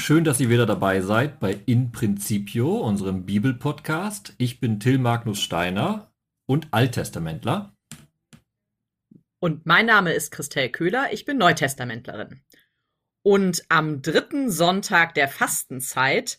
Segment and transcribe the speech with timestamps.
[0.00, 4.34] schön, dass ihr wieder dabei seid bei In Principio, unserem Bibelpodcast.
[4.38, 6.12] Ich bin Till Magnus Steiner
[6.46, 7.74] und Alttestamentler.
[9.40, 12.42] Und mein Name ist Christel Köhler, ich bin Neutestamentlerin.
[13.22, 16.38] Und am dritten Sonntag der Fastenzeit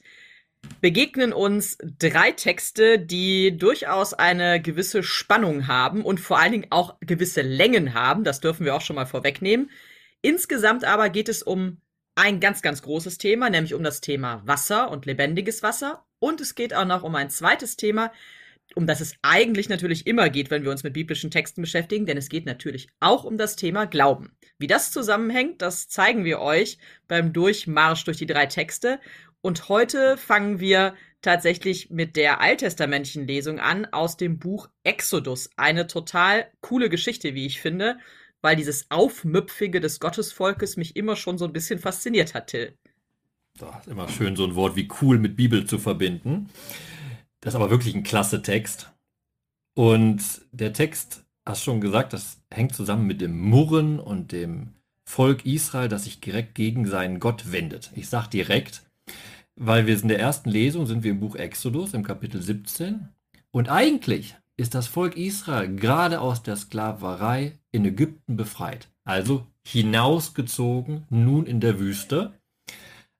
[0.82, 7.00] begegnen uns drei Texte, die durchaus eine gewisse Spannung haben und vor allen Dingen auch
[7.02, 8.24] gewisse Längen haben.
[8.24, 9.70] Das dürfen wir auch schon mal vorwegnehmen.
[10.22, 11.78] Insgesamt aber geht es um
[12.16, 16.06] ein ganz, ganz großes Thema, nämlich um das Thema Wasser und lebendiges Wasser.
[16.20, 18.12] Und es geht auch noch um ein zweites Thema,
[18.76, 22.18] um das es eigentlich natürlich immer geht, wenn wir uns mit biblischen Texten beschäftigen, denn
[22.18, 24.36] es geht natürlich auch um das Thema Glauben.
[24.58, 29.00] Wie das zusammenhängt, das zeigen wir euch beim Durchmarsch durch die drei Texte.
[29.42, 35.50] Und heute fangen wir tatsächlich mit der alttestamentlichen Lesung an aus dem Buch Exodus.
[35.58, 37.98] Eine total coole Geschichte, wie ich finde
[38.42, 42.78] weil dieses Aufmüpfige des Gottesvolkes mich immer schon so ein bisschen fasziniert hat, Till.
[43.60, 46.50] Das ist immer schön, so ein Wort wie cool mit Bibel zu verbinden.
[47.42, 48.92] Das ist aber wirklich ein klasse Text.
[49.74, 54.76] Und der Text, hast schon gesagt, das hängt zusammen mit dem Murren und dem
[55.08, 57.92] Volk Israel, das sich direkt gegen seinen Gott wendet.
[57.96, 58.84] Ich sage direkt,
[59.56, 63.10] weil wir in der ersten Lesung sind wir im Buch Exodus im Kapitel 17.
[63.52, 68.90] Und eigentlich ist das Volk Israel gerade aus der Sklaverei in Ägypten befreit.
[69.04, 72.34] Also hinausgezogen, nun in der Wüste.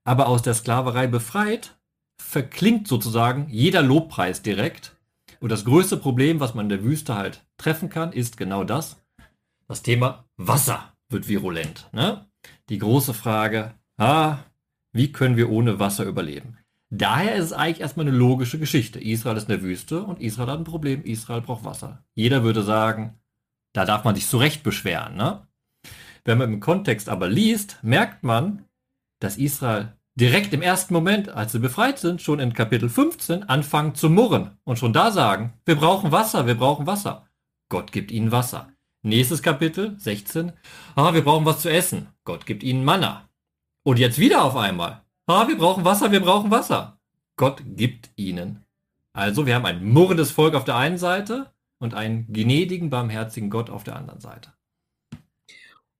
[0.04, 1.76] Aber aus der Sklaverei befreit,
[2.20, 4.96] verklingt sozusagen jeder Lobpreis direkt.
[5.40, 9.02] Und das größte Problem, was man in der Wüste halt treffen kann, ist genau das.
[9.68, 11.88] Das Thema Wasser wird virulent.
[11.92, 12.26] Ne?
[12.68, 14.38] Die große Frage, ah,
[14.92, 16.58] wie können wir ohne Wasser überleben?
[16.90, 19.00] Daher ist es eigentlich erstmal eine logische Geschichte.
[19.00, 21.02] Israel ist in der Wüste und Israel hat ein Problem.
[21.04, 22.04] Israel braucht Wasser.
[22.14, 23.18] Jeder würde sagen,
[23.72, 25.16] da darf man sich zu Recht beschweren.
[25.16, 25.46] Ne?
[26.24, 28.64] Wenn man im Kontext aber liest, merkt man,
[29.20, 33.94] dass Israel direkt im ersten Moment, als sie befreit sind, schon in Kapitel 15 anfangen
[33.94, 37.26] zu murren und schon da sagen, wir brauchen Wasser, wir brauchen Wasser.
[37.68, 38.68] Gott gibt ihnen Wasser.
[39.02, 40.52] Nächstes Kapitel, 16,
[40.94, 42.08] ah, wir brauchen was zu essen.
[42.24, 43.28] Gott gibt ihnen Manna.
[43.82, 46.98] Und jetzt wieder auf einmal, Ah, wir brauchen Wasser, wir brauchen Wasser.
[47.36, 48.64] Gott gibt ihnen.
[49.12, 51.52] Also wir haben ein murrendes Volk auf der einen Seite
[51.82, 54.52] und einen gnädigen, barmherzigen Gott auf der anderen Seite.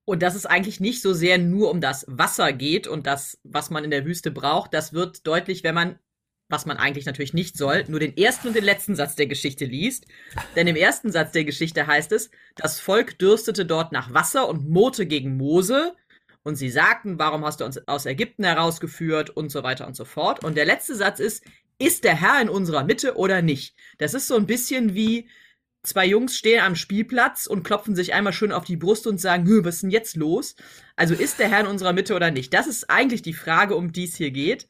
[0.05, 3.71] Und dass es eigentlich nicht so sehr nur um das Wasser geht und das, was
[3.71, 5.99] man in der Wüste braucht, das wird deutlich, wenn man,
[6.49, 9.65] was man eigentlich natürlich nicht soll, nur den ersten und den letzten Satz der Geschichte
[9.65, 10.07] liest.
[10.55, 14.69] Denn im ersten Satz der Geschichte heißt es, das Volk dürstete dort nach Wasser und
[14.69, 15.97] murrte gegen Mose
[16.45, 20.05] und sie sagten, warum hast du uns aus Ägypten herausgeführt und so weiter und so
[20.05, 20.45] fort.
[20.45, 21.45] Und der letzte Satz ist,
[21.79, 23.75] ist der Herr in unserer Mitte oder nicht?
[23.99, 25.29] Das ist so ein bisschen wie
[25.83, 29.47] zwei Jungs stehen am Spielplatz und klopfen sich einmal schön auf die Brust und sagen,
[29.65, 30.55] was ist denn jetzt los?
[30.97, 32.55] Also ist der Herr in unserer Mitte oder nicht?
[32.55, 34.69] Das ist eigentlich die Frage, um die es hier geht.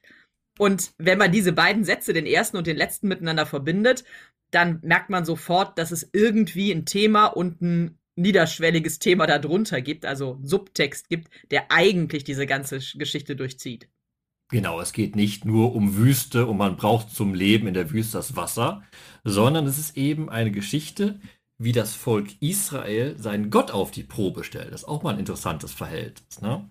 [0.59, 4.05] Und wenn man diese beiden Sätze, den ersten und den letzten miteinander verbindet,
[4.51, 10.05] dann merkt man sofort, dass es irgendwie ein Thema und ein niederschwelliges Thema darunter gibt,
[10.05, 13.89] also Subtext gibt, der eigentlich diese ganze Geschichte durchzieht.
[14.53, 18.19] Genau, es geht nicht nur um Wüste und man braucht zum Leben in der Wüste
[18.19, 18.83] das Wasser,
[19.25, 21.19] sondern es ist eben eine Geschichte,
[21.59, 24.71] wie das Volk Israel seinen Gott auf die Probe stellt.
[24.73, 26.43] Das ist auch mal ein interessantes Verhältnis.
[26.43, 26.71] Ne?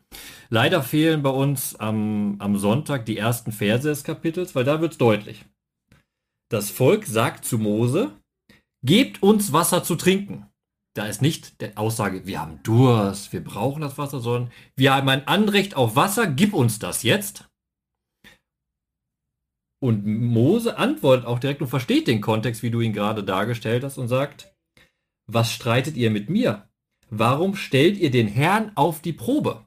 [0.49, 4.91] Leider fehlen bei uns am, am Sonntag die ersten Verse des Kapitels, weil da wird
[4.91, 5.45] es deutlich.
[6.51, 8.11] Das Volk sagt zu Mose,
[8.85, 10.45] gebt uns Wasser zu trinken
[10.93, 15.07] da ist nicht die Aussage, wir haben Durst, wir brauchen das Wasser, sondern wir haben
[15.07, 17.47] ein Anrecht auf Wasser, gib uns das jetzt.
[19.83, 23.97] Und Mose antwortet auch direkt und versteht den Kontext, wie du ihn gerade dargestellt hast,
[23.97, 24.53] und sagt,
[25.27, 26.69] was streitet ihr mit mir?
[27.09, 29.65] Warum stellt ihr den Herrn auf die Probe?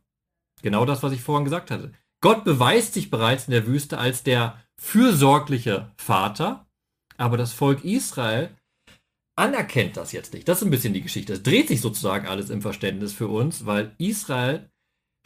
[0.63, 1.93] Genau das, was ich vorhin gesagt hatte.
[2.23, 6.67] Gott beweist sich bereits in der Wüste als der fürsorgliche Vater,
[7.17, 8.51] aber das Volk Israel
[9.37, 10.49] anerkennt das jetzt nicht.
[10.49, 11.35] Das ist ein bisschen die Geschichte.
[11.35, 14.71] Es dreht sich sozusagen alles im Verständnis für uns, weil Israel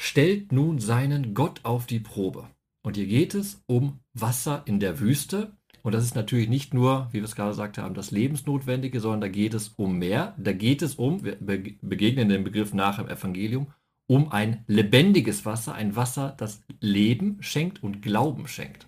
[0.01, 2.49] stellt nun seinen Gott auf die Probe.
[2.83, 5.57] Und hier geht es um Wasser in der Wüste.
[5.83, 9.21] Und das ist natürlich nicht nur, wie wir es gerade gesagt haben, das Lebensnotwendige, sondern
[9.21, 10.35] da geht es um mehr.
[10.39, 13.69] Da geht es um, wir begegnen den Begriff nach im Evangelium,
[14.07, 18.88] um ein lebendiges Wasser, ein Wasser, das Leben schenkt und Glauben schenkt.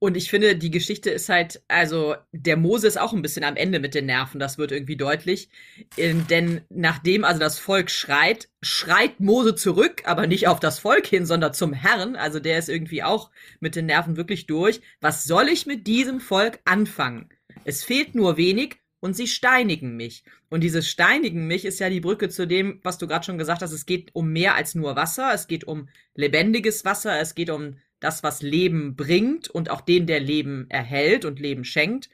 [0.00, 3.56] Und ich finde, die Geschichte ist halt, also der Mose ist auch ein bisschen am
[3.56, 5.48] Ende mit den Nerven, das wird irgendwie deutlich.
[5.96, 11.06] Ähm, denn nachdem also das Volk schreit, schreit Mose zurück, aber nicht auf das Volk
[11.06, 12.14] hin, sondern zum Herrn.
[12.14, 14.80] Also der ist irgendwie auch mit den Nerven wirklich durch.
[15.00, 17.28] Was soll ich mit diesem Volk anfangen?
[17.64, 20.24] Es fehlt nur wenig, und sie steinigen mich.
[20.48, 23.62] Und dieses Steinigen mich ist ja die Brücke zu dem, was du gerade schon gesagt
[23.62, 23.72] hast.
[23.72, 25.32] Es geht um mehr als nur Wasser.
[25.32, 27.20] Es geht um lebendiges Wasser.
[27.20, 31.64] Es geht um das, was Leben bringt und auch den, der Leben erhält und Leben
[31.64, 32.08] schenkt.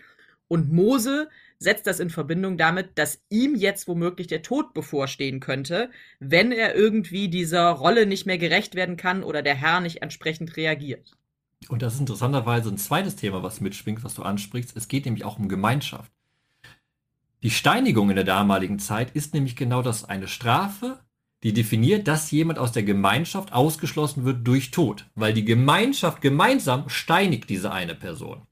[0.49, 1.29] Und Mose
[1.59, 5.91] setzt das in Verbindung damit, dass ihm jetzt womöglich der Tod bevorstehen könnte,
[6.21, 10.57] wenn er irgendwie dieser Rolle nicht mehr gerecht werden kann oder der Herr nicht entsprechend
[10.57, 11.13] reagiert.
[11.69, 14.77] Und das ist interessanterweise ein zweites Thema, was mitschwingt, was du ansprichst.
[14.77, 16.13] Es geht nämlich auch um Gemeinschaft.
[17.43, 21.04] Die Steinigung in der damaligen Zeit ist nämlich genau das, eine Strafe,
[21.45, 26.89] die definiert, dass jemand aus der Gemeinschaft ausgeschlossen wird durch Tod, weil die Gemeinschaft gemeinsam
[26.89, 28.43] steinigt diese eine Person.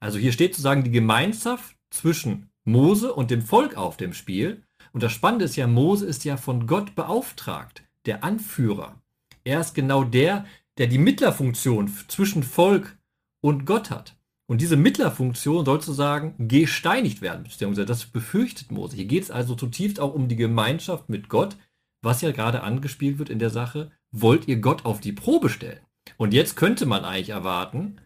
[0.00, 4.64] Also hier steht sozusagen die Gemeinschaft zwischen Mose und dem Volk auf dem Spiel.
[4.92, 9.00] Und das Spannende ist ja, Mose ist ja von Gott beauftragt, der Anführer.
[9.44, 10.44] Er ist genau der,
[10.78, 12.98] der die Mittlerfunktion zwischen Volk
[13.40, 14.16] und Gott hat.
[14.46, 18.96] Und diese Mittlerfunktion soll sozusagen gesteinigt werden, beziehungsweise das befürchtet Mose.
[18.96, 21.56] Hier geht es also zutiefst auch um die Gemeinschaft mit Gott,
[22.02, 25.80] was ja gerade angespielt wird in der Sache, wollt ihr Gott auf die Probe stellen?
[26.16, 28.00] Und jetzt könnte man eigentlich erwarten,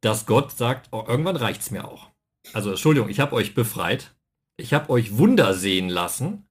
[0.00, 2.10] dass Gott sagt, oh, irgendwann reicht es mir auch.
[2.52, 4.14] Also Entschuldigung, ich habe euch befreit,
[4.56, 6.48] ich habe euch Wunder sehen lassen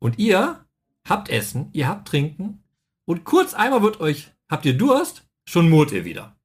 [0.00, 0.64] und ihr
[1.08, 2.62] habt Essen, ihr habt Trinken
[3.04, 5.26] und kurz einmal wird euch Habt ihr Durst?
[5.48, 6.36] Schon murrt ihr wieder.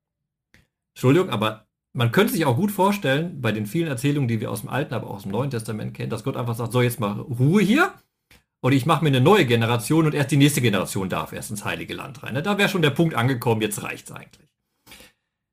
[0.95, 4.61] Entschuldigung, aber man könnte sich auch gut vorstellen, bei den vielen Erzählungen, die wir aus
[4.61, 7.01] dem Alten, aber auch aus dem Neuen Testament kennen, dass Gott einfach sagt, so jetzt
[7.01, 7.93] mal Ruhe hier
[8.67, 11.63] und ich mache mir eine neue Generation und erst die nächste Generation darf erst ins
[11.63, 12.33] Heilige Land rein.
[12.33, 12.43] Ne?
[12.43, 14.53] Da wäre schon der Punkt angekommen, jetzt reicht es eigentlich.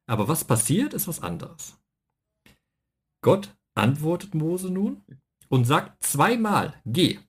[0.07, 1.79] Aber was passiert, ist was anderes.
[3.23, 5.01] Gott antwortet Mose nun
[5.49, 7.21] und sagt zweimal, geh,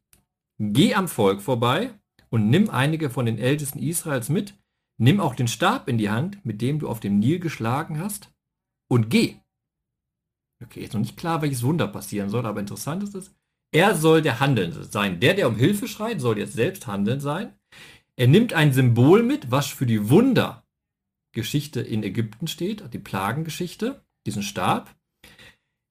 [0.59, 1.93] geh am Volk vorbei
[2.29, 4.55] und nimm einige von den Ältesten Israels mit,
[4.97, 8.31] Nimm auch den Stab in die Hand, mit dem du auf dem Nil geschlagen hast,
[8.89, 9.35] und geh.
[10.63, 13.35] Okay, ist noch nicht klar, welches Wunder passieren soll, aber interessant ist es,
[13.75, 15.19] er soll der Handelnde sein.
[15.19, 17.53] Der, der um Hilfe schreit, soll jetzt selbst handeln sein.
[18.15, 24.43] Er nimmt ein Symbol mit, was für die Wundergeschichte in Ägypten steht, die Plagengeschichte, diesen
[24.43, 24.95] Stab.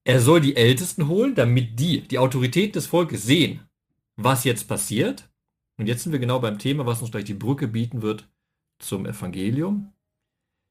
[0.02, 3.60] Er soll die Ältesten holen, damit die, die Autorität des Volkes sehen,
[4.16, 5.28] was jetzt passiert.
[5.76, 8.26] Und jetzt sind wir genau beim Thema, was uns gleich die Brücke bieten wird
[8.78, 9.92] zum Evangelium.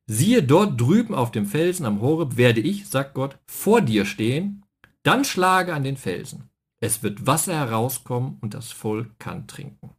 [0.07, 4.65] Siehe dort drüben auf dem Felsen am Horeb werde ich, sagt Gott, vor dir stehen,
[5.03, 6.49] dann schlage an den Felsen.
[6.83, 9.95] Es wird Wasser herauskommen und das Volk kann trinken.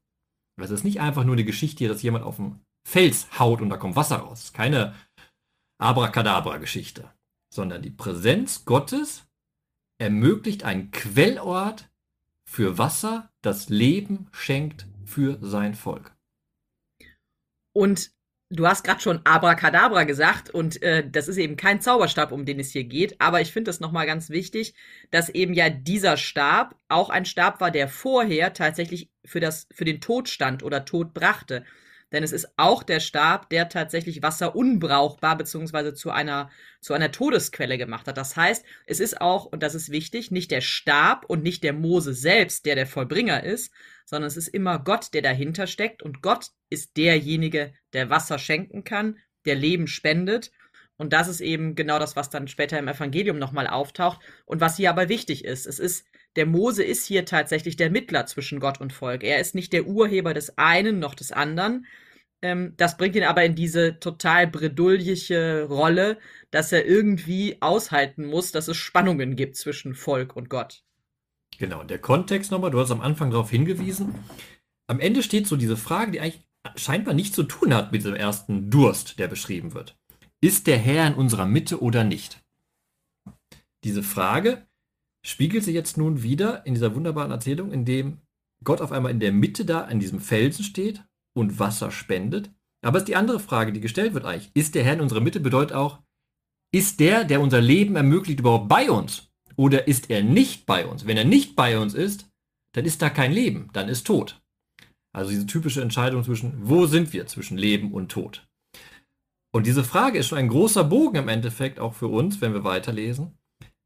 [0.61, 3.79] Das ist nicht einfach nur eine Geschichte, dass jemand auf dem Fels haut und da
[3.79, 4.53] kommt Wasser raus.
[4.53, 4.95] Keine
[5.79, 7.11] Abracadabra-Geschichte,
[7.51, 9.27] sondern die Präsenz Gottes
[9.97, 11.89] ermöglicht einen Quellort
[12.45, 16.15] für Wasser, das Leben schenkt für sein Volk.
[17.73, 18.13] Und
[18.55, 22.61] du hast gerade schon Abracadabra gesagt und äh, das ist eben kein Zauberstab, um den
[22.61, 24.75] es hier geht, aber ich finde es nochmal ganz wichtig,
[25.11, 29.85] dass eben ja dieser Stab auch ein Stab war, der vorher tatsächlich für, das, für
[29.85, 31.65] den Tod stand oder Tod brachte.
[32.13, 35.95] Denn es ist auch der Stab, der tatsächlich Wasser unbrauchbar bzw.
[35.95, 36.49] zu einer,
[36.81, 38.17] zu einer Todesquelle gemacht hat.
[38.17, 41.73] Das heißt, es ist auch, und das ist wichtig, nicht der Stab und nicht der
[41.73, 43.73] Mose selbst, der der Vollbringer ist,
[44.05, 48.85] sondern es ist immer Gott, der dahinter steckt und Gott ist derjenige, der Wasser schenken
[48.85, 50.51] kann, der Leben spendet.
[50.97, 54.77] Und das ist eben genau das, was dann später im Evangelium nochmal auftaucht und was
[54.77, 55.67] hier aber wichtig ist.
[55.67, 56.07] Es ist,
[56.37, 59.25] der Mose ist hier tatsächlich der Mittler zwischen Gott und Volk.
[59.25, 61.87] Er ist nicht der Urheber des einen noch des anderen,
[62.45, 66.19] ähm, das bringt ihn aber in diese total bredouilliche Rolle,
[66.51, 70.83] dass er irgendwie aushalten muss, dass es Spannungen gibt zwischen Volk und Gott.
[71.59, 74.15] Genau, der Kontext nochmal, du hast am Anfang darauf hingewiesen.
[74.87, 76.45] Am Ende steht so diese Frage, die eigentlich
[76.77, 79.97] scheinbar nichts zu tun hat mit diesem ersten Durst, der beschrieben wird.
[80.41, 82.43] Ist der Herr in unserer Mitte oder nicht?
[83.85, 84.67] Diese Frage
[85.25, 88.19] spiegelt sich jetzt nun wieder in dieser wunderbaren Erzählung, in dem
[88.63, 91.05] Gott auf einmal in der Mitte da an diesem Felsen steht
[91.37, 92.51] und Wasser spendet.
[92.83, 94.51] Aber es ist die andere Frage, die gestellt wird eigentlich.
[94.55, 96.03] Ist der Herr in unserer Mitte bedeutet auch,
[96.73, 99.31] ist der, der unser Leben ermöglicht, überhaupt bei uns?
[99.57, 101.07] Oder ist er nicht bei uns?
[101.07, 102.29] Wenn er nicht bei uns ist,
[102.73, 104.41] dann ist da kein Leben, dann ist Tod.
[105.13, 108.47] Also diese typische Entscheidung zwischen, wo sind wir zwischen Leben und Tod?
[109.53, 112.65] Und diese Frage ist schon ein großer Bogen im Endeffekt auch für uns, wenn wir
[112.65, 113.39] weiterlesen,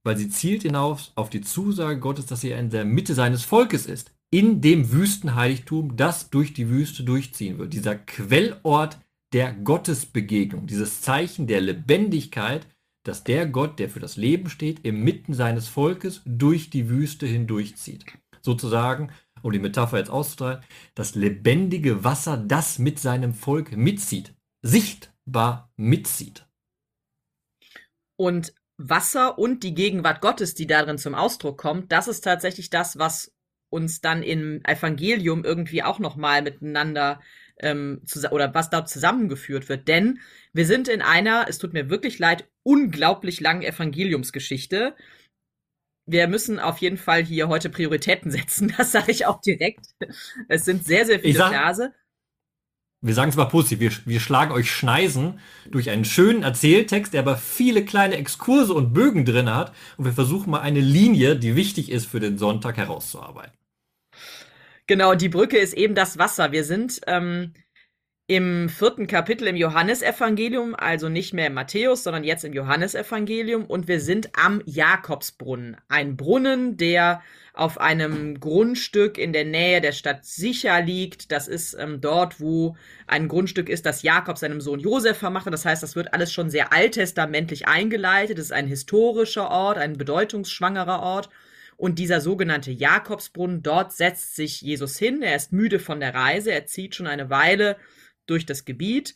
[0.05, 3.85] weil sie zielt hinaus auf die Zusage Gottes, dass er in der Mitte seines Volkes
[3.85, 7.73] ist in dem Wüstenheiligtum, das durch die Wüste durchziehen wird.
[7.73, 8.99] Dieser Quellort
[9.33, 12.67] der Gottesbegegnung, dieses Zeichen der Lebendigkeit,
[13.09, 18.05] dass der Gott, der für das Leben steht, inmitten seines Volkes durch die Wüste hindurchzieht.
[18.43, 19.11] Sozusagen,
[19.43, 20.63] um die Metapher jetzt auszutreiben,
[20.95, 26.47] das lebendige Wasser, das mit seinem Volk mitzieht, sichtbar mitzieht.
[28.17, 32.99] Und Wasser und die Gegenwart Gottes, die darin zum Ausdruck kommt, das ist tatsächlich das,
[32.99, 33.33] was
[33.71, 37.21] uns dann im Evangelium irgendwie auch noch mal miteinander
[37.61, 39.89] ähm, oder was dort zusammengeführt wird.
[39.89, 40.21] Denn
[40.53, 44.95] wir sind in einer, es tut mir wirklich leid, unglaublich langen Evangeliumsgeschichte.
[46.07, 48.75] Wir müssen auf jeden Fall hier heute Prioritäten setzen.
[48.77, 49.87] Das sage ich auch direkt.
[50.49, 51.93] Es sind sehr, sehr viele sag, Verse.
[53.01, 53.79] Wir sagen es mal positiv.
[53.79, 55.39] Wir, wir schlagen euch Schneisen
[55.71, 59.73] durch einen schönen Erzähltext, der aber viele kleine Exkurse und Bögen drin hat.
[59.97, 63.58] Und wir versuchen mal eine Linie, die wichtig ist für den Sonntag, herauszuarbeiten.
[64.89, 66.51] Genau, die Brücke ist eben das Wasser.
[66.51, 67.53] Wir sind ähm,
[68.27, 73.87] im vierten Kapitel im Johannesevangelium, also nicht mehr im Matthäus, sondern jetzt im Johannesevangelium und
[73.87, 75.77] wir sind am Jakobsbrunnen.
[75.89, 77.21] Ein Brunnen, der
[77.53, 81.33] auf einem Grundstück in der Nähe der Stadt Sicher liegt.
[81.33, 82.75] Das ist ähm, dort, wo
[83.07, 85.51] ein Grundstück ist, das Jakob seinem Sohn Josef vermachte.
[85.51, 88.39] Das heißt, das wird alles schon sehr alttestamentlich eingeleitet.
[88.39, 91.29] Es ist ein historischer Ort, ein bedeutungsschwangerer Ort.
[91.79, 95.23] Und dieser sogenannte Jakobsbrunnen, dort setzt sich Jesus hin.
[95.23, 96.51] Er ist müde von der Reise.
[96.51, 97.77] Er zieht schon eine Weile
[98.27, 99.15] durch das Gebiet.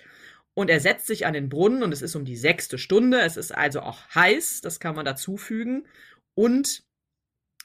[0.55, 3.21] Und er setzt sich an den Brunnen und es ist um die sechste Stunde.
[3.21, 5.89] Es ist also auch heiß, das kann man dazufügen.
[6.35, 6.85] Und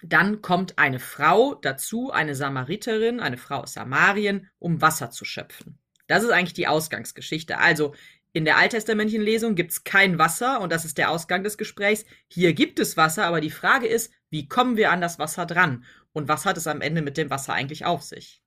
[0.01, 5.77] dann kommt eine Frau dazu, eine Samariterin, eine Frau aus Samarien, um Wasser zu schöpfen.
[6.07, 7.59] Das ist eigentlich die Ausgangsgeschichte.
[7.59, 7.93] Also
[8.33, 12.05] in der alttestamentlichen Lesung gibt es kein Wasser und das ist der Ausgang des Gesprächs.
[12.27, 15.83] Hier gibt es Wasser, aber die Frage ist, wie kommen wir an das Wasser dran?
[16.13, 18.41] Und was hat es am Ende mit dem Wasser eigentlich auf sich?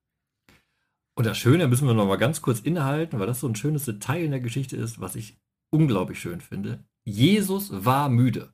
[1.15, 3.85] Und das Schöne, müssen wir noch mal ganz kurz innehalten, weil das so ein schönes
[3.85, 5.39] Detail in der Geschichte ist, was ich
[5.71, 6.85] unglaublich schön finde.
[7.05, 8.53] Jesus war müde.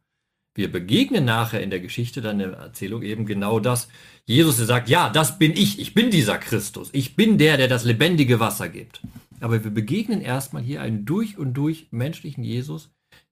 [0.54, 3.88] Wir begegnen nachher in der Geschichte, dann in der Erzählung eben genau das.
[4.25, 7.85] Jesus, sagt, ja, das bin ich, ich bin dieser Christus, ich bin der, der das
[7.85, 9.02] lebendige Wasser gibt.
[9.40, 12.90] Aber wir begegnen erstmal hier einen durch und durch menschlichen Jesus,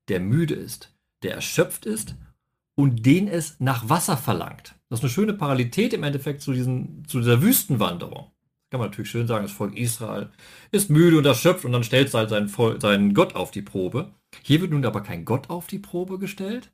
[0.08, 2.14] der müde ist, der erschöpft ist
[2.76, 4.74] und den es nach Wasser verlangt.
[4.88, 8.30] Das ist eine schöne Parallelität im Endeffekt zu, diesen, zu dieser Wüstenwanderung.
[8.70, 10.30] Kann man natürlich schön sagen, das Volk Israel
[10.72, 12.48] ist müde und erschöpft und dann stellt es halt seinen,
[12.80, 14.12] seinen Gott auf die Probe.
[14.42, 16.72] Hier wird nun aber kein Gott auf die Probe gestellt,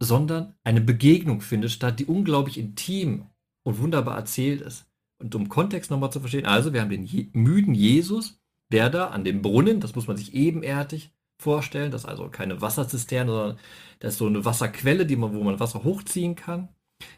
[0.00, 3.26] sondern eine Begegnung findet statt, die unglaublich intim
[3.64, 4.86] und wunderbar erzählt ist.
[5.20, 9.24] Und um Kontext nochmal zu verstehen, also wir haben den müden Jesus, der da an
[9.24, 11.90] dem Brunnen, das muss man sich ebenerdig vorstellen.
[11.90, 13.58] Das ist also keine Wasserzisterne, sondern
[14.00, 16.68] das ist so eine Wasserquelle, die man, wo man Wasser hochziehen kann.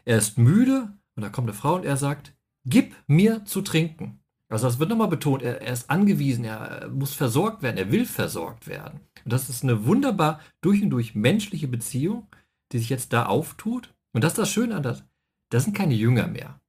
[0.05, 2.33] Er ist müde und da kommt eine Frau und er sagt,
[2.65, 4.19] gib mir zu trinken.
[4.49, 8.05] Also das wird nochmal betont, er, er, ist angewiesen, er muss versorgt werden, er will
[8.05, 8.99] versorgt werden.
[9.23, 12.27] Und das ist eine wunderbar durch und durch menschliche Beziehung,
[12.71, 13.93] die sich jetzt da auftut.
[14.11, 15.05] Und das ist das Schöne an das.
[15.49, 16.59] Das sind keine Jünger mehr.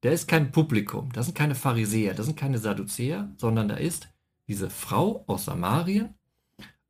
[0.00, 4.08] Da ist kein Publikum, das sind keine Pharisäer, das sind keine Sadduzäer, sondern da ist
[4.46, 6.14] diese Frau aus Samarien,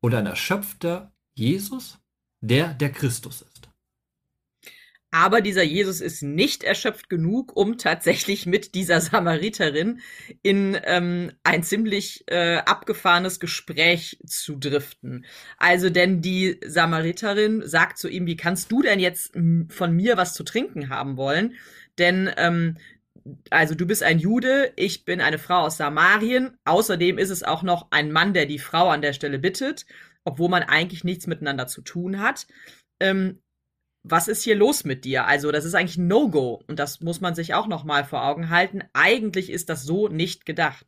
[0.01, 1.99] und ein erschöpfter Jesus,
[2.41, 3.69] der der Christus ist.
[5.11, 10.01] Aber dieser Jesus ist nicht erschöpft genug, um tatsächlich mit dieser Samariterin
[10.43, 15.25] in ähm, ein ziemlich äh, abgefahrenes Gespräch zu driften.
[15.57, 19.33] Also, denn die Samariterin sagt zu ihm, wie kannst du denn jetzt
[19.71, 21.55] von mir was zu trinken haben wollen?
[21.97, 22.77] Denn ähm,
[23.51, 26.57] also du bist ein Jude, ich bin eine Frau aus Samarien.
[26.65, 29.87] Außerdem ist es auch noch ein Mann, der die Frau an der Stelle bittet,
[30.25, 32.47] obwohl man eigentlich nichts miteinander zu tun hat.
[33.01, 33.41] Ähm,
[34.03, 35.27] was ist hier los mit dir?
[35.27, 38.49] Also, das ist eigentlich No-Go und das muss man sich auch noch mal vor Augen
[38.49, 38.83] halten.
[38.93, 40.87] Eigentlich ist das so nicht gedacht.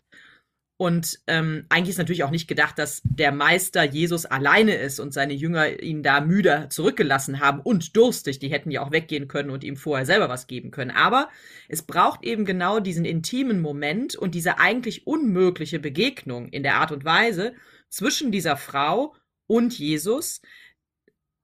[0.80, 5.12] Und ähm, eigentlich ist natürlich auch nicht gedacht, dass der Meister Jesus alleine ist und
[5.12, 8.38] seine Jünger ihn da müde zurückgelassen haben und durstig.
[8.38, 10.90] Die hätten ja auch weggehen können und ihm vorher selber was geben können.
[10.90, 11.28] Aber
[11.68, 16.92] es braucht eben genau diesen intimen Moment und diese eigentlich unmögliche Begegnung in der Art
[16.92, 17.52] und Weise
[17.90, 19.14] zwischen dieser Frau
[19.46, 20.40] und Jesus.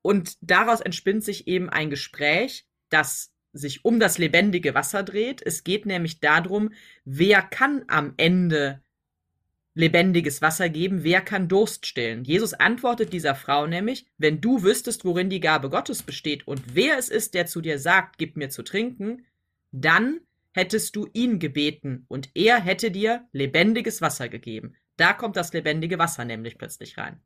[0.00, 5.42] Und daraus entspinnt sich eben ein Gespräch, das sich um das lebendige Wasser dreht.
[5.44, 6.72] Es geht nämlich darum,
[7.04, 8.80] wer kann am Ende
[9.76, 12.24] lebendiges Wasser geben, wer kann Durst stillen?
[12.24, 16.98] Jesus antwortet dieser Frau nämlich, wenn du wüsstest, worin die Gabe Gottes besteht und wer
[16.98, 19.26] es ist, der zu dir sagt, gib mir zu trinken,
[19.72, 20.20] dann
[20.52, 24.74] hättest du ihn gebeten und er hätte dir lebendiges Wasser gegeben.
[24.96, 27.20] Da kommt das lebendige Wasser nämlich plötzlich rein.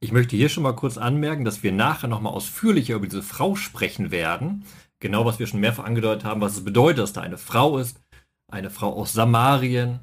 [0.00, 3.54] Ich möchte hier schon mal kurz anmerken, dass wir nachher nochmal ausführlicher über diese Frau
[3.54, 4.64] sprechen werden.
[4.98, 8.00] Genau, was wir schon mehrfach angedeutet haben, was es bedeutet, dass da eine Frau ist,
[8.48, 10.00] eine Frau aus Samarien,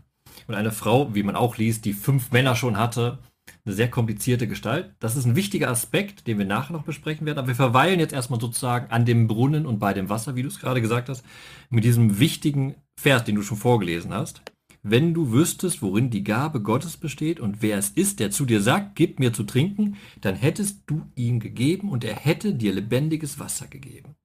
[0.48, 3.19] und eine Frau, wie man auch liest, die fünf Männer schon hatte.
[3.65, 4.93] Eine sehr komplizierte Gestalt.
[5.00, 7.39] Das ist ein wichtiger Aspekt, den wir nachher noch besprechen werden.
[7.39, 10.48] Aber wir verweilen jetzt erstmal sozusagen an dem Brunnen und bei dem Wasser, wie du
[10.48, 11.25] es gerade gesagt hast,
[11.69, 14.41] mit diesem wichtigen Vers, den du schon vorgelesen hast.
[14.81, 18.62] wenn du wüsstest, worin die Gabe Gottes besteht und wer es ist, der zu dir
[18.62, 23.39] sagt, gib mir zu trinken, dann hättest du ihm gegeben und er hätte dir lebendiges
[23.39, 24.15] Wasser gegeben.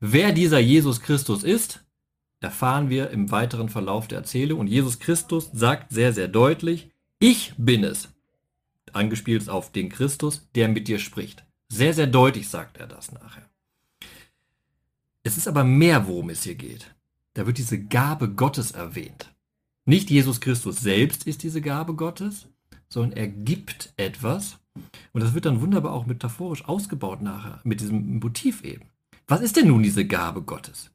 [0.00, 1.83] Wer dieser Jesus Christus ist,
[2.44, 4.60] erfahren wir im weiteren Verlauf der Erzählung.
[4.60, 8.08] Und Jesus Christus sagt sehr, sehr deutlich, ich bin es.
[8.92, 11.44] Angespielt auf den Christus, der mit dir spricht.
[11.68, 13.48] Sehr, sehr deutlich sagt er das nachher.
[15.24, 16.94] Es ist aber mehr, worum es hier geht.
[17.32, 19.34] Da wird diese Gabe Gottes erwähnt.
[19.86, 22.46] Nicht Jesus Christus selbst ist diese Gabe Gottes,
[22.88, 24.58] sondern er gibt etwas.
[25.12, 28.90] Und das wird dann wunderbar auch metaphorisch ausgebaut nachher, mit diesem Motiv eben.
[29.26, 30.93] Was ist denn nun diese Gabe Gottes?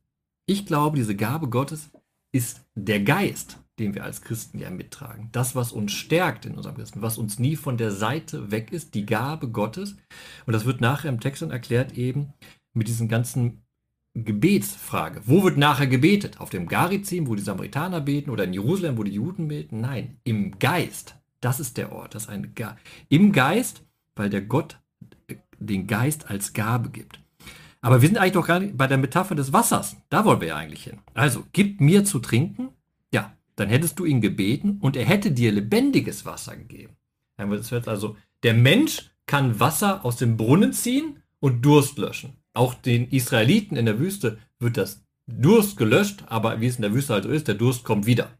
[0.50, 1.91] Ich glaube, diese Gabe Gottes
[2.32, 5.29] ist der Geist, den wir als Christen ja mittragen.
[5.32, 8.96] Das, was uns stärkt in unserem Christen, was uns nie von der Seite weg ist,
[8.96, 9.96] die Gabe Gottes.
[10.48, 12.34] Und das wird nachher im Text dann erklärt eben
[12.74, 13.62] mit diesen ganzen
[14.15, 15.22] Gebetsfrage.
[15.25, 16.39] Wo wird nachher gebetet?
[16.39, 19.82] Auf dem Garizim, wo die Samaritaner beten oder in Jerusalem, wo die Juden beten?
[19.82, 21.13] Nein, im Geist.
[21.41, 22.15] Das ist der Ort.
[22.15, 22.75] Das ist ein Ga
[23.08, 23.84] Im Geist,
[24.15, 24.79] weil der Gott
[25.60, 27.20] den Geist als Gabe gibt.
[27.81, 29.95] Aber wir sind eigentlich doch gar nicht bei der Metapher des Wassers.
[30.09, 31.00] Da wollen wir ja eigentlich hin.
[31.13, 32.69] Also, gib mir zu trinken.
[33.13, 36.95] Ja, dann hättest du ihn gebeten und er hätte dir lebendiges Wasser gegeben.
[37.38, 42.33] Also, der Mensch kann Wasser aus dem Brunnen ziehen und Durst löschen.
[42.53, 46.93] Auch den Israeliten in der Wüste wird das Durst gelöscht, aber wie es in der
[46.93, 48.31] Wüste halt so ist, der Durst kommt wieder.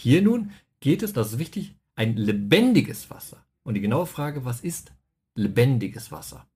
[0.00, 3.44] Hier nun geht es, das ist wichtig, ein lebendiges Wasser.
[3.64, 4.92] Und die genaue Frage, was ist
[5.34, 6.46] lebendiges Wasser?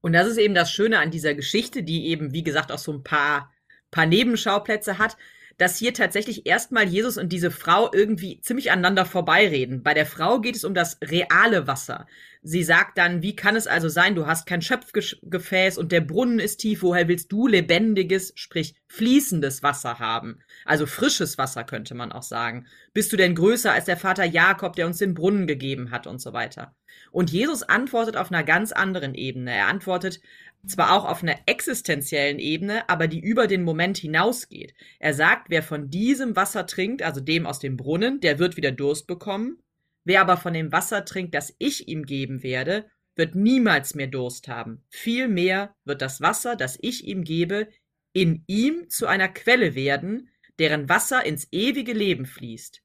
[0.00, 2.92] Und das ist eben das Schöne an dieser Geschichte, die eben, wie gesagt, auch so
[2.92, 3.52] ein paar,
[3.90, 5.16] paar Nebenschauplätze hat,
[5.58, 9.82] dass hier tatsächlich erstmal Jesus und diese Frau irgendwie ziemlich aneinander vorbeireden.
[9.82, 12.06] Bei der Frau geht es um das reale Wasser.
[12.46, 16.38] Sie sagt dann, wie kann es also sein, du hast kein Schöpfgefäß und der Brunnen
[16.38, 20.40] ist tief, woher willst du lebendiges, sprich fließendes Wasser haben?
[20.66, 22.66] Also frisches Wasser könnte man auch sagen.
[22.92, 26.20] Bist du denn größer als der Vater Jakob, der uns den Brunnen gegeben hat und
[26.20, 26.74] so weiter?
[27.10, 29.52] Und Jesus antwortet auf einer ganz anderen Ebene.
[29.52, 30.20] Er antwortet,
[30.66, 34.74] zwar auch auf einer existenziellen Ebene, aber die über den Moment hinausgeht.
[34.98, 38.72] Er sagt, wer von diesem Wasser trinkt, also dem aus dem Brunnen, der wird wieder
[38.72, 39.58] Durst bekommen.
[40.04, 44.48] Wer aber von dem Wasser trinkt, das ich ihm geben werde, wird niemals mehr Durst
[44.48, 44.82] haben.
[44.88, 47.68] Vielmehr wird das Wasser, das ich ihm gebe,
[48.12, 52.82] in ihm zu einer Quelle werden, deren Wasser ins ewige Leben fließt.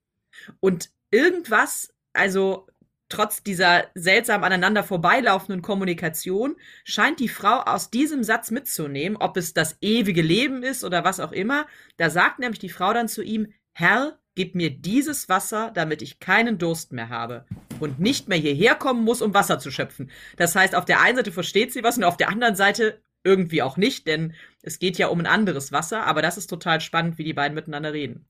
[0.60, 2.68] Und irgendwas, also
[3.10, 9.54] trotz dieser seltsam aneinander vorbeilaufenden Kommunikation scheint die Frau aus diesem Satz mitzunehmen, ob es
[9.54, 11.66] das ewige Leben ist oder was auch immer.
[11.98, 16.20] Da sagt nämlich die Frau dann zu ihm, Herr, gib mir dieses Wasser, damit ich
[16.20, 17.46] keinen Durst mehr habe
[17.80, 20.12] und nicht mehr hierher kommen muss, um Wasser zu schöpfen.
[20.38, 23.62] Das heißt, auf der einen Seite versteht sie was und auf der anderen Seite irgendwie
[23.62, 27.18] auch nicht, denn es geht ja um ein anderes Wasser, aber das ist total spannend,
[27.18, 28.26] wie die beiden miteinander reden.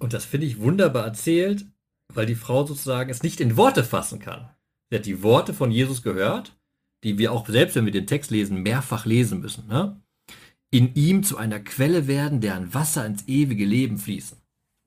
[0.00, 1.66] Und das finde ich wunderbar erzählt,
[2.12, 4.50] weil die Frau sozusagen es nicht in Worte fassen kann.
[4.90, 6.52] Sie hat die Worte von Jesus gehört,
[7.02, 9.66] die wir auch selbst, wenn wir den Text lesen, mehrfach lesen müssen.
[9.68, 10.00] Ne?
[10.70, 14.38] In ihm zu einer Quelle werden, deren Wasser ins ewige Leben fließen.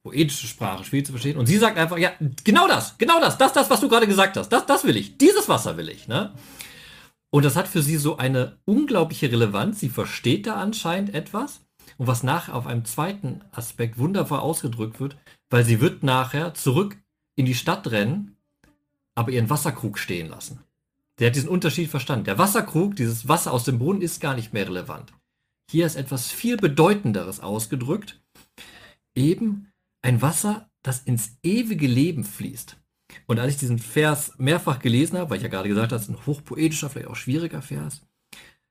[0.03, 1.37] Poetische Sprache, schwer zu verstehen.
[1.37, 2.11] Und sie sagt einfach, ja,
[2.43, 5.17] genau das, genau das, das, das, was du gerade gesagt hast, das, das will ich,
[5.17, 6.07] dieses Wasser will ich.
[6.07, 6.33] Ne?
[7.29, 9.79] Und das hat für sie so eine unglaubliche Relevanz.
[9.79, 11.61] Sie versteht da anscheinend etwas.
[11.97, 15.17] Und was nachher auf einem zweiten Aspekt wunderbar ausgedrückt wird,
[15.49, 16.97] weil sie wird nachher zurück
[17.37, 18.35] in die Stadt rennen,
[19.15, 20.59] aber ihren Wasserkrug stehen lassen.
[21.19, 22.25] Der hat diesen Unterschied verstanden.
[22.25, 25.13] Der Wasserkrug, dieses Wasser aus dem Brunnen, ist gar nicht mehr relevant.
[25.69, 28.21] Hier ist etwas viel Bedeutenderes ausgedrückt.
[29.15, 29.71] Eben
[30.01, 32.77] ein Wasser, das ins ewige Leben fließt.
[33.25, 36.03] Und als ich diesen Vers mehrfach gelesen habe, weil ich ja gerade gesagt habe, das
[36.03, 38.01] ist ein hochpoetischer, vielleicht auch schwieriger Vers,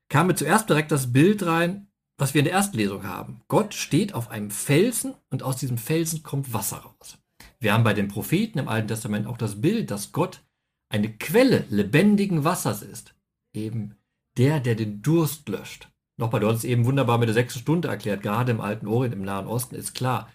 [0.09, 3.43] kam mir zuerst direkt das Bild rein, was wir in der ersten Lesung haben.
[3.49, 7.19] Gott steht auf einem Felsen und aus diesem Felsen kommt Wasser raus.
[7.59, 10.43] Wir haben bei den Propheten im Alten Testament auch das Bild, dass Gott
[10.89, 13.15] eine Quelle lebendigen Wassers ist.
[13.55, 13.97] Eben
[14.37, 15.89] der, der den Durst löscht.
[16.19, 19.15] Nochmal, du hast es eben wunderbar mit der sechsten Stunde erklärt, gerade im alten Orient,
[19.15, 20.31] im Nahen Osten ist klar.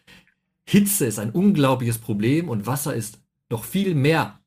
[0.68, 4.40] Hitze ist ein unglaubliches Problem und Wasser ist noch viel mehr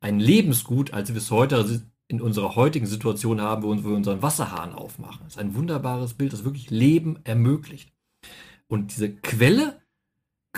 [0.00, 4.72] ein Lebensgut, als wir es heute in unserer heutigen Situation haben, wo wir unseren Wasserhahn
[4.72, 5.20] aufmachen.
[5.24, 7.92] Das ist ein wunderbares Bild, das wirklich Leben ermöglicht.
[8.68, 9.80] Und diese Quelle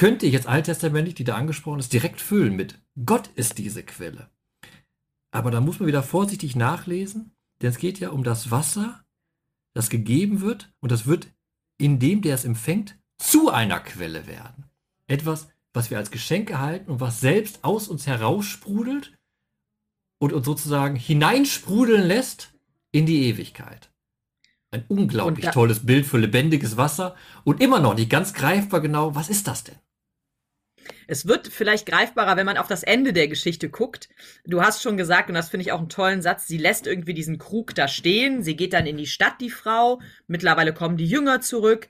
[0.00, 4.30] könnte ich jetzt alttestamentlich, die da angesprochen ist, direkt füllen mit Gott ist diese Quelle.
[5.30, 9.04] Aber da muss man wieder vorsichtig nachlesen, denn es geht ja um das Wasser,
[9.74, 11.28] das gegeben wird und das wird
[11.76, 14.70] in dem, der es empfängt, zu einer Quelle werden.
[15.06, 19.18] Etwas, was wir als Geschenk erhalten und was selbst aus uns heraussprudelt
[20.18, 22.54] und uns sozusagen hineinsprudeln lässt
[22.90, 23.92] in die Ewigkeit.
[24.70, 29.28] Ein unglaublich tolles Bild für lebendiges Wasser und immer noch nicht ganz greifbar genau, was
[29.28, 29.76] ist das denn?
[31.06, 34.08] Es wird vielleicht greifbarer, wenn man auf das Ende der Geschichte guckt.
[34.46, 37.14] Du hast schon gesagt, und das finde ich auch einen tollen Satz, sie lässt irgendwie
[37.14, 38.42] diesen Krug da stehen.
[38.42, 40.00] Sie geht dann in die Stadt, die Frau.
[40.26, 41.88] Mittlerweile kommen die Jünger zurück.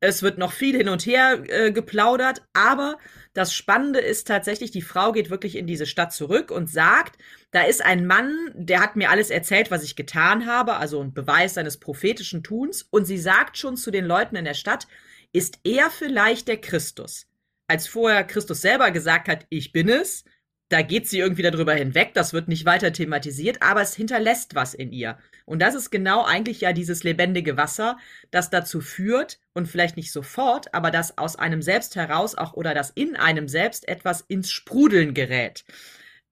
[0.00, 2.42] Es wird noch viel hin und her äh, geplaudert.
[2.54, 2.98] Aber
[3.34, 7.18] das Spannende ist tatsächlich, die Frau geht wirklich in diese Stadt zurück und sagt,
[7.52, 11.14] da ist ein Mann, der hat mir alles erzählt, was ich getan habe, also ein
[11.14, 12.82] Beweis seines prophetischen Tuns.
[12.90, 14.88] Und sie sagt schon zu den Leuten in der Stadt,
[15.32, 17.26] ist er vielleicht der Christus?
[17.72, 20.24] Als vorher Christus selber gesagt hat, ich bin es,
[20.68, 24.74] da geht sie irgendwie darüber hinweg, das wird nicht weiter thematisiert, aber es hinterlässt was
[24.74, 25.16] in ihr.
[25.46, 27.96] Und das ist genau eigentlich ja dieses lebendige Wasser,
[28.30, 32.74] das dazu führt, und vielleicht nicht sofort, aber das aus einem selbst heraus auch oder
[32.74, 35.64] das in einem selbst etwas ins Sprudeln gerät.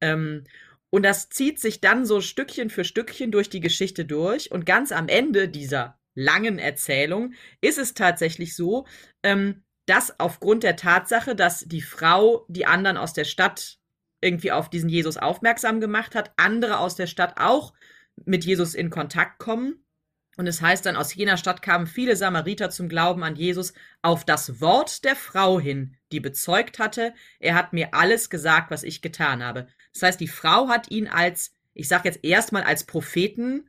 [0.02, 0.44] Ähm,
[0.90, 4.52] und das zieht sich dann so Stückchen für Stückchen durch die Geschichte durch.
[4.52, 8.86] Und ganz am Ende dieser langen Erzählung ist es tatsächlich so,
[9.22, 13.78] ähm, das aufgrund der Tatsache, dass die Frau die anderen aus der Stadt
[14.20, 17.72] irgendwie auf diesen Jesus aufmerksam gemacht hat, andere aus der Stadt auch
[18.24, 19.84] mit Jesus in Kontakt kommen.
[20.36, 24.24] Und es heißt dann, aus jener Stadt kamen viele Samariter zum Glauben an Jesus auf
[24.24, 29.02] das Wort der Frau hin, die bezeugt hatte, er hat mir alles gesagt, was ich
[29.02, 29.66] getan habe.
[29.92, 33.68] Das heißt, die Frau hat ihn als, ich sage jetzt erstmal als Propheten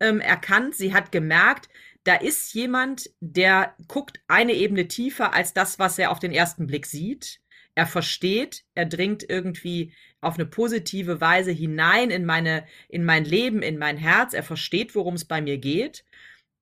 [0.00, 0.76] ähm, erkannt.
[0.76, 1.68] Sie hat gemerkt,
[2.06, 6.68] da ist jemand, der guckt eine Ebene tiefer als das, was er auf den ersten
[6.68, 7.40] Blick sieht.
[7.74, 13.60] Er versteht, er dringt irgendwie auf eine positive Weise hinein in meine, in mein Leben,
[13.60, 14.34] in mein Herz.
[14.34, 16.04] Er versteht, worum es bei mir geht.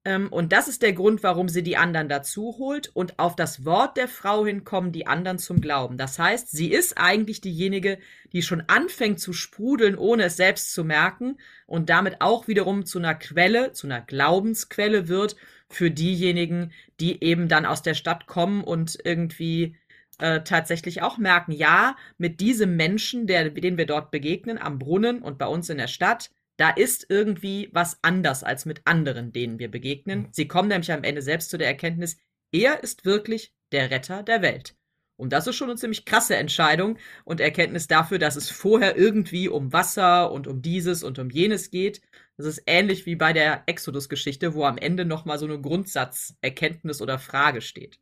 [0.04, 2.90] Ähm, und das ist der Grund, warum sie die anderen dazu holt.
[2.94, 5.96] Und auf das Wort der Frau hin kommen die anderen zum Glauben.
[5.96, 7.98] Das heißt, sie ist eigentlich diejenige,
[8.32, 12.98] die schon anfängt zu sprudeln, ohne es selbst zu merken und damit auch wiederum zu
[12.98, 15.36] einer Quelle, zu einer Glaubensquelle wird
[15.68, 19.76] für diejenigen, die eben dann aus der Stadt kommen und irgendwie
[20.18, 25.22] äh, tatsächlich auch merken, ja, mit diesem Menschen, der, den wir dort begegnen, am Brunnen
[25.22, 29.58] und bei uns in der Stadt, da ist irgendwie was anders als mit anderen, denen
[29.58, 30.20] wir begegnen.
[30.20, 30.28] Mhm.
[30.32, 32.16] Sie kommen nämlich am Ende selbst zu der Erkenntnis,
[32.52, 34.76] er ist wirklich der Retter der Welt.
[35.16, 39.48] Und das ist schon eine ziemlich krasse Entscheidung und Erkenntnis dafür, dass es vorher irgendwie
[39.48, 42.00] um Wasser und um dieses und um jenes geht.
[42.36, 47.20] Das ist ähnlich wie bei der Exodus-Geschichte, wo am Ende nochmal so eine Grundsatzerkenntnis oder
[47.20, 48.00] Frage steht.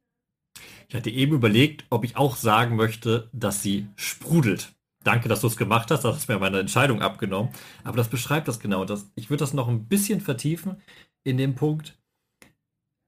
[0.88, 4.74] Ich hatte eben überlegt, ob ich auch sagen möchte, dass sie sprudelt.
[5.04, 6.04] Danke, dass du es gemacht hast.
[6.04, 7.52] Das hast mir meine Entscheidung abgenommen.
[7.84, 8.84] Aber das beschreibt das genau.
[8.84, 10.76] Das, ich würde das noch ein bisschen vertiefen
[11.24, 11.98] in dem Punkt.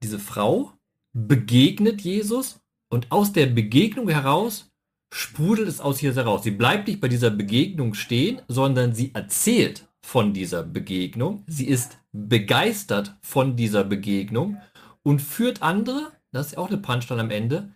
[0.03, 0.73] Diese Frau
[1.13, 4.71] begegnet Jesus und aus der Begegnung heraus
[5.13, 6.43] sprudelt es aus ihr heraus.
[6.43, 11.43] Sie bleibt nicht bei dieser Begegnung stehen, sondern sie erzählt von dieser Begegnung.
[11.47, 14.57] Sie ist begeistert von dieser Begegnung
[15.03, 17.71] und führt andere, das ist auch eine Punchline am Ende,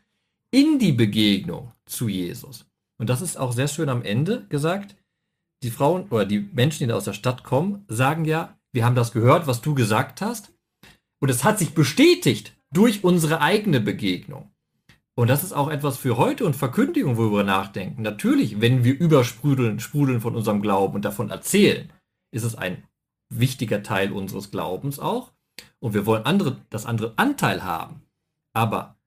[0.52, 2.69] in die Begegnung zu Jesus.
[3.00, 4.96] Und das ist auch sehr schön am Ende gesagt.
[5.64, 8.96] Die Frauen oder die Menschen, die da aus der Stadt kommen, sagen ja, wir haben
[8.96, 10.54] das gehört, was du gesagt hast.
[11.20, 14.52] Und es hat sich bestätigt durch unsere eigene Begegnung.
[15.16, 18.04] Und das ist auch etwas für heute und Verkündigung, wo wir nachdenken.
[18.04, 21.92] Natürlich, wenn wir übersprudeln sprudeln von unserem Glauben und davon erzählen,
[22.32, 22.84] ist es ein
[23.30, 25.32] wichtiger Teil unseres Glaubens auch.
[25.80, 28.02] Und wir wollen andere, das andere Anteil haben.
[28.54, 28.98] Aber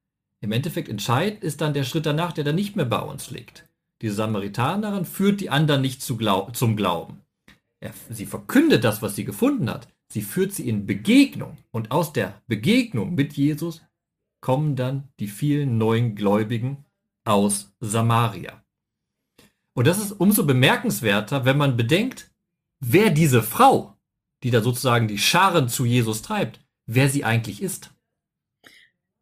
[0.40, 3.66] im Endeffekt entscheidend ist dann der Schritt danach, der dann nicht mehr bei uns liegt.
[4.02, 7.22] Diese Samaritanerin führt die anderen nicht zu glaub zum Glauben.
[7.80, 9.88] Er, sie verkündet das, was sie gefunden hat.
[10.12, 11.56] Sie führt sie in Begegnung.
[11.70, 13.80] Und aus der Begegnung mit Jesus
[14.40, 16.84] kommen dann die vielen neuen Gläubigen
[17.24, 18.62] aus Samaria.
[19.74, 22.30] Und das ist umso bemerkenswerter, wenn man bedenkt,
[22.80, 23.96] wer diese Frau,
[24.42, 27.90] die da sozusagen die Scharen zu Jesus treibt, wer sie eigentlich ist.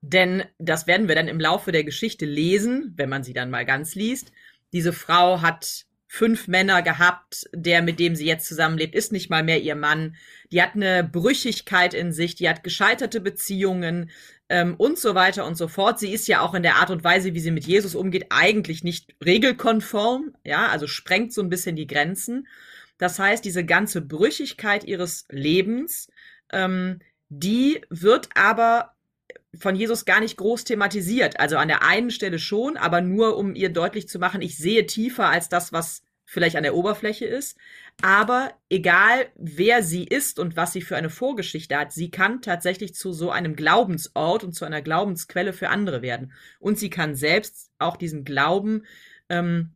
[0.01, 3.67] Denn das werden wir dann im Laufe der Geschichte lesen, wenn man sie dann mal
[3.67, 4.33] ganz liest.
[4.73, 9.45] Diese Frau hat fünf Männer gehabt, der, mit dem sie jetzt zusammenlebt, ist nicht mal
[9.45, 10.17] mehr ihr Mann.
[10.51, 14.11] Die hat eine Brüchigkeit in sich, die hat gescheiterte Beziehungen
[14.49, 16.01] ähm, und so weiter und so fort.
[16.01, 18.83] Sie ist ja auch in der Art und Weise, wie sie mit Jesus umgeht, eigentlich
[18.83, 22.49] nicht regelkonform, ja, also sprengt so ein bisschen die Grenzen.
[22.99, 26.09] Das heißt, diese ganze Brüchigkeit ihres Lebens,
[26.53, 28.97] ähm, die wird aber
[29.59, 31.41] von Jesus gar nicht groß thematisiert.
[31.41, 34.87] Also an der einen Stelle schon, aber nur um ihr deutlich zu machen, ich sehe
[34.87, 37.59] tiefer als das, was vielleicht an der Oberfläche ist.
[38.03, 42.95] Aber egal, wer sie ist und was sie für eine Vorgeschichte hat, sie kann tatsächlich
[42.95, 46.33] zu so einem Glaubensort und zu einer Glaubensquelle für andere werden.
[46.61, 48.85] Und sie kann selbst auch diesen Glauben
[49.29, 49.75] ähm,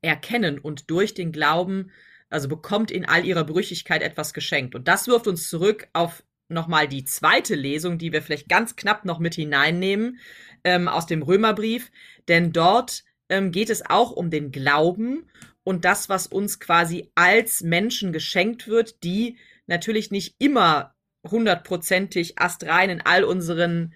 [0.00, 1.90] erkennen und durch den Glauben,
[2.30, 4.74] also bekommt in all ihrer Brüchigkeit etwas geschenkt.
[4.74, 9.04] Und das wirft uns zurück auf nochmal die zweite Lesung, die wir vielleicht ganz knapp
[9.04, 10.18] noch mit hineinnehmen
[10.64, 11.90] ähm, aus dem Römerbrief,
[12.28, 15.30] denn dort ähm, geht es auch um den Glauben
[15.62, 19.36] und das, was uns quasi als Menschen geschenkt wird, die
[19.66, 20.94] natürlich nicht immer
[21.28, 23.94] hundertprozentig astrein in all unseren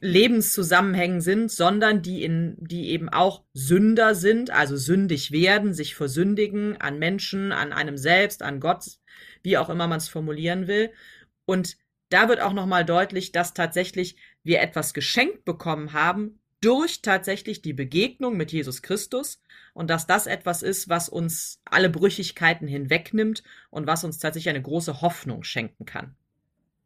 [0.00, 6.80] Lebenszusammenhängen sind, sondern die in, die eben auch Sünder sind, also sündig werden, sich versündigen
[6.80, 8.84] an Menschen, an einem selbst, an Gott,
[9.42, 10.90] wie auch immer man es formulieren will.
[11.50, 11.78] Und
[12.10, 17.72] da wird auch nochmal deutlich, dass tatsächlich wir etwas geschenkt bekommen haben durch tatsächlich die
[17.72, 19.42] Begegnung mit Jesus Christus
[19.74, 24.62] und dass das etwas ist, was uns alle Brüchigkeiten hinwegnimmt und was uns tatsächlich eine
[24.62, 26.14] große Hoffnung schenken kann.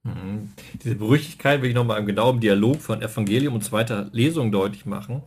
[0.03, 0.55] Mhm.
[0.83, 5.24] Diese Brüchigkeit will ich nochmal im genauen Dialog von Evangelium und zweiter Lesung deutlich machen.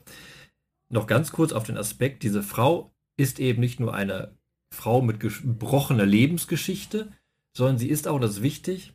[0.89, 4.35] Noch ganz kurz auf den Aspekt, diese Frau ist eben nicht nur eine
[4.73, 7.11] Frau mit gebrochener Lebensgeschichte,
[7.57, 8.93] sondern sie ist auch, das ist wichtig,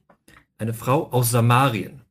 [0.62, 2.03] eine Frau aus Samarien.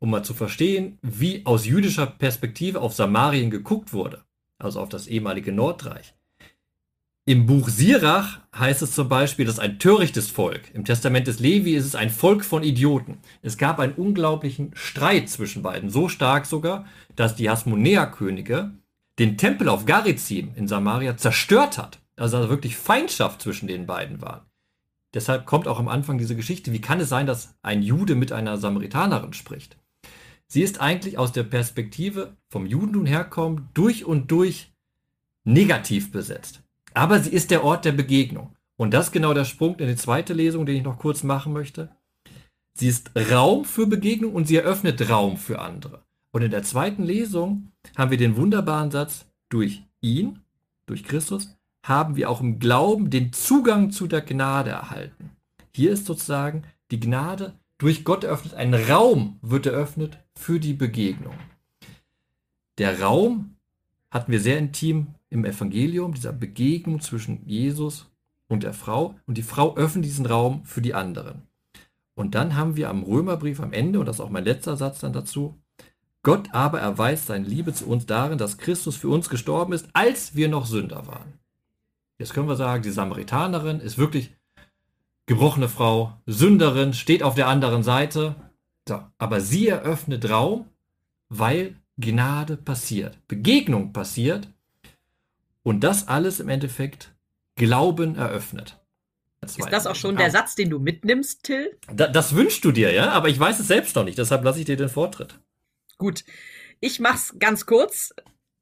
[0.00, 4.22] Um mal zu verstehen, wie aus jüdischer Perspektive auf Samarien geguckt wurde,
[4.58, 6.14] also auf das ehemalige Nordreich.
[7.24, 10.74] Im Buch Sirach heißt es zum Beispiel, dass ein törichtes Volk.
[10.74, 13.18] Im Testament des Levi ist es ein Volk von Idioten.
[13.42, 16.84] Es gab einen unglaublichen Streit zwischen beiden, so stark sogar,
[17.16, 18.72] dass die Hasmonea-Könige
[19.18, 21.98] den Tempel auf Garizim in Samaria zerstört hat.
[22.16, 24.47] Also wirklich Feindschaft zwischen den beiden war.
[25.14, 28.32] Deshalb kommt auch am Anfang diese Geschichte, wie kann es sein, dass ein Jude mit
[28.32, 29.78] einer Samaritanerin spricht?
[30.48, 34.72] Sie ist eigentlich aus der Perspektive vom Judentum herkommen, durch und durch
[35.44, 36.62] negativ besetzt.
[36.94, 38.56] Aber sie ist der Ort der Begegnung.
[38.76, 41.52] Und das ist genau der Sprung in die zweite Lesung, den ich noch kurz machen
[41.52, 41.90] möchte.
[42.74, 46.04] Sie ist Raum für Begegnung und sie eröffnet Raum für andere.
[46.32, 50.40] Und in der zweiten Lesung haben wir den wunderbaren Satz, durch ihn,
[50.86, 51.57] durch Christus,
[51.88, 55.30] haben wir auch im Glauben den Zugang zu der Gnade erhalten.
[55.74, 61.34] Hier ist sozusagen die Gnade durch Gott eröffnet, ein Raum wird eröffnet für die Begegnung.
[62.78, 63.56] Der Raum
[64.10, 68.10] hatten wir sehr intim im Evangelium, dieser Begegnung zwischen Jesus
[68.48, 69.14] und der Frau.
[69.26, 71.42] Und die Frau öffnet diesen Raum für die anderen.
[72.14, 75.00] Und dann haben wir am Römerbrief am Ende, und das ist auch mein letzter Satz
[75.00, 75.56] dann dazu,
[76.22, 80.34] Gott aber erweist seine Liebe zu uns darin, dass Christus für uns gestorben ist, als
[80.34, 81.38] wir noch Sünder waren.
[82.18, 84.34] Jetzt können wir sagen, die Samaritanerin ist wirklich
[85.26, 88.34] gebrochene Frau, Sünderin, steht auf der anderen Seite.
[88.88, 90.66] So, aber sie eröffnet Raum,
[91.28, 94.48] weil Gnade passiert, Begegnung passiert
[95.62, 97.14] und das alles im Endeffekt
[97.56, 98.78] Glauben eröffnet.
[99.42, 101.76] Ist das auch schon der Satz, den du mitnimmst, Till?
[101.92, 104.60] Da, das wünschst du dir, ja, aber ich weiß es selbst noch nicht, deshalb lasse
[104.60, 105.38] ich dir den Vortritt.
[105.96, 106.24] Gut,
[106.80, 108.14] ich mach's ganz kurz.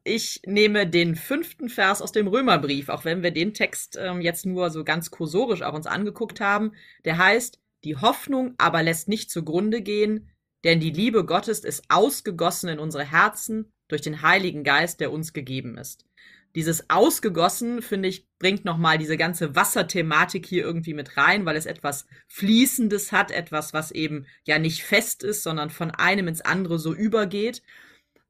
[0.09, 4.47] Ich nehme den fünften Vers aus dem Römerbrief, auch wenn wir den Text ähm, jetzt
[4.47, 6.75] nur so ganz kursorisch auch uns angeguckt haben.
[7.05, 10.31] Der heißt, die Hoffnung aber lässt nicht zugrunde gehen,
[10.63, 15.33] denn die Liebe Gottes ist ausgegossen in unsere Herzen durch den Heiligen Geist, der uns
[15.33, 16.07] gegeben ist
[16.55, 21.67] dieses ausgegossen, finde ich, bringt nochmal diese ganze Wasserthematik hier irgendwie mit rein, weil es
[21.67, 26.79] etwas Fließendes hat, etwas, was eben ja nicht fest ist, sondern von einem ins andere
[26.79, 27.63] so übergeht.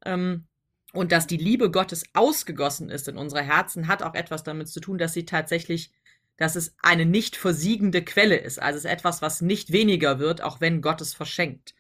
[0.05, 0.49] Ähm,
[0.97, 4.81] und dass die Liebe Gottes ausgegossen ist in unsere Herzen, hat auch etwas damit zu
[4.81, 5.93] tun, dass sie tatsächlich,
[6.37, 8.61] dass es eine nicht versiegende Quelle ist.
[8.61, 11.75] Also es ist etwas, was nicht weniger wird, auch wenn Gott es verschenkt.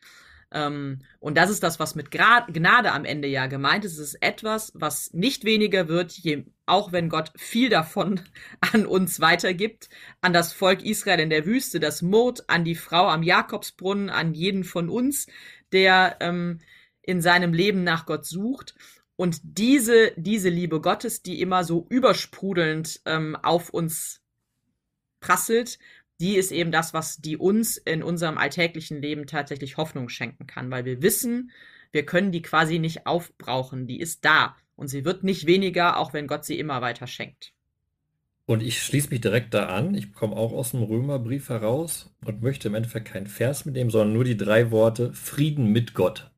[0.52, 3.94] Ähm, und das ist das, was mit Gnade am Ende ja gemeint ist.
[3.94, 8.20] Es ist etwas, was nicht weniger wird, je, auch wenn Gott viel davon
[8.72, 9.88] an uns weitergibt,
[10.20, 14.34] an das Volk Israel in der Wüste, das Mord, an die Frau am Jakobsbrunnen, an
[14.34, 15.26] jeden von uns,
[15.72, 16.60] der ähm,
[17.02, 18.74] in seinem Leben nach Gott sucht.
[19.16, 24.20] Und diese, diese Liebe Gottes, die immer so übersprudelnd ähm, auf uns
[25.20, 25.78] prasselt,
[26.20, 30.70] die ist eben das, was die uns in unserem alltäglichen Leben tatsächlich Hoffnung schenken kann,
[30.70, 31.50] weil wir wissen,
[31.92, 36.12] wir können die quasi nicht aufbrauchen, die ist da und sie wird nicht weniger, auch
[36.12, 37.52] wenn Gott sie immer weiter schenkt.
[38.46, 39.94] Und ich schließe mich direkt da an.
[39.94, 44.12] Ich komme auch aus dem Römerbrief heraus und möchte im Endeffekt keinen Vers mitnehmen, sondern
[44.12, 46.30] nur die drei Worte Frieden mit Gott.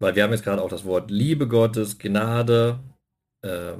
[0.00, 2.80] Weil wir haben jetzt gerade auch das Wort Liebe Gottes, Gnade
[3.42, 3.74] äh,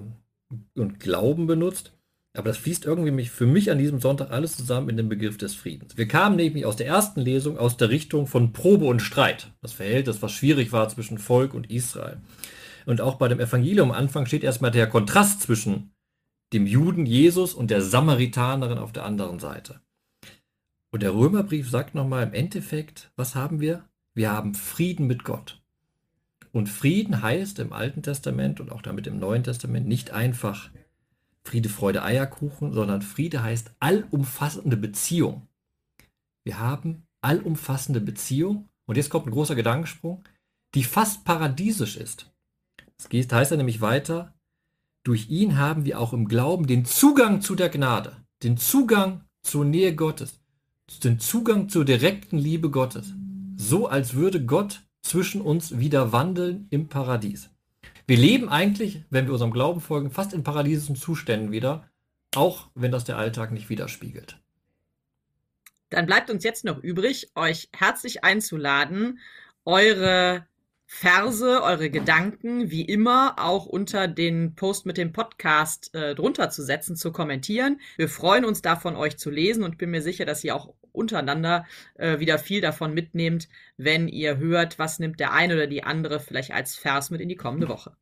[0.77, 1.93] und Glauben benutzt.
[2.35, 5.57] Aber das fließt irgendwie für mich an diesem Sonntag alles zusammen in den Begriff des
[5.57, 5.97] Friedens.
[5.97, 9.51] Wir kamen nämlich aus der ersten Lesung aus der Richtung von Probe und Streit.
[9.63, 12.19] Das Verhältnis, was schwierig war zwischen Volk und Israel.
[12.87, 15.91] Und auch bei dem Evangelium am Anfang steht erstmal der Kontrast zwischen
[16.53, 19.81] dem Juden Jesus und der Samaritanerin auf der anderen Seite.
[20.93, 23.85] Und der Römerbrief sagt nochmal im Endeffekt, was haben wir?
[24.15, 25.60] Wir haben Frieden mit Gott.
[26.53, 30.71] Und Frieden heißt im Alten Testament und auch damit im Neuen Testament nicht einfach
[31.45, 35.47] Friede, Freude, Eierkuchen, sondern Friede heißt allumfassende Beziehung.
[36.45, 40.25] Wir haben allumfassende Beziehung, und jetzt kommt ein großer Gedankensprung,
[40.75, 42.31] die fast paradiesisch ist.
[42.99, 44.35] Es heißt ja nämlich weiter,
[45.05, 49.65] durch ihn haben wir auch im Glauben den Zugang zu der Gnade, den Zugang zur
[49.65, 50.41] Nähe Gottes,
[51.03, 53.15] den Zugang zur direkten Liebe Gottes.
[53.57, 57.51] So als würde Gott zwischen uns wieder wandeln im Paradies.
[58.07, 61.89] Wir leben eigentlich, wenn wir unserem Glauben folgen, fast in paradiesischen Zuständen wieder,
[62.35, 64.39] auch wenn das der Alltag nicht widerspiegelt.
[65.91, 69.19] Dann bleibt uns jetzt noch übrig, euch herzlich einzuladen,
[69.65, 70.47] eure
[70.93, 76.65] Verse, eure Gedanken, wie immer, auch unter den Post mit dem Podcast äh, drunter zu
[76.65, 77.81] setzen, zu kommentieren.
[77.97, 81.65] Wir freuen uns davon, euch zu lesen und bin mir sicher, dass ihr auch untereinander
[81.95, 86.19] äh, wieder viel davon mitnehmt, wenn ihr hört, was nimmt der eine oder die andere
[86.19, 87.93] vielleicht als Vers mit in die kommende Woche.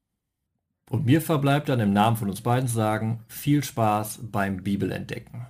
[0.89, 5.47] Und mir verbleibt dann im Namen von uns beiden sagen, viel Spaß beim Bibelentdecken.